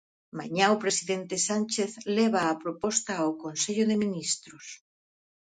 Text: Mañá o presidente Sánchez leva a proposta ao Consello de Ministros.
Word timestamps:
Mañá 0.39 0.65
o 0.75 0.81
presidente 0.83 1.35
Sánchez 1.47 1.91
leva 2.17 2.41
a 2.45 2.59
proposta 2.63 3.11
ao 3.17 3.31
Consello 3.43 3.85
de 3.91 3.95
Ministros. 4.03 4.65